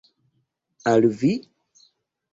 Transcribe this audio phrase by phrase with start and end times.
[0.93, 1.33] Al vi?